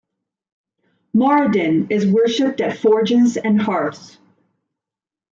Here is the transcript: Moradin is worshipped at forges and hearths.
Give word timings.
Moradin 1.15 1.91
is 1.91 2.07
worshipped 2.07 2.59
at 2.59 2.75
forges 2.79 3.37
and 3.37 3.61
hearths. 3.61 4.17